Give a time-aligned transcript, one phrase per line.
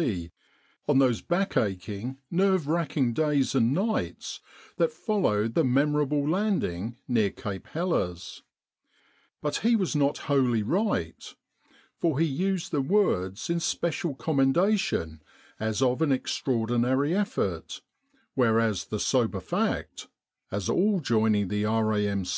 [0.00, 0.30] C.
[0.88, 4.40] on those back aching, nerve racking days and nights
[4.78, 8.42] that followed the memorable landing near Cape Helles.
[9.42, 11.34] But he was not wholly right.
[11.98, 15.20] For he used the words in special commendation
[15.58, 17.82] as of an extraordinary effort,
[18.34, 20.08] whereas the sober fact
[20.50, 22.24] as all joining the R.A.M.